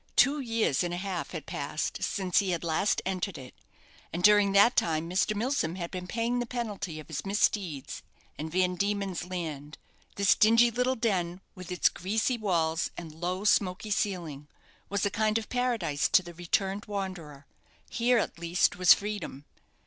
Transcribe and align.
Two 0.15 0.39
years 0.39 0.83
and 0.83 0.95
a 0.95 0.97
half 0.97 1.29
had 1.29 1.45
passed 1.45 2.01
since 2.01 2.39
he 2.39 2.49
had 2.49 2.63
last 2.63 3.03
entered 3.05 3.37
it; 3.37 3.53
and 4.11 4.23
during 4.23 4.51
that 4.51 4.75
time 4.75 5.07
Mr. 5.07 5.35
Milsom 5.35 5.75
had 5.75 5.91
been 5.91 6.07
paying 6.07 6.39
the 6.39 6.47
penalty 6.47 6.99
of 6.99 7.07
his 7.07 7.23
misdeeds 7.23 8.01
in 8.35 8.49
Van 8.49 8.73
Dieman's 8.73 9.25
Land. 9.29 9.77
This 10.15 10.33
dingy 10.33 10.71
little 10.71 10.95
den, 10.95 11.39
with 11.53 11.71
its 11.71 11.87
greasy 11.87 12.35
walls 12.39 12.89
and 12.97 13.13
low, 13.21 13.43
smoky 13.45 13.91
ceiling, 13.91 14.47
was 14.89 15.05
a 15.05 15.11
kind 15.11 15.37
of 15.37 15.49
paradise 15.49 16.09
to 16.09 16.23
the 16.23 16.33
returned 16.33 16.85
wanderer. 16.85 17.45
Here, 17.87 18.17
at 18.17 18.39
least, 18.39 18.77
was 18.77 18.95
freedom. 18.95 19.45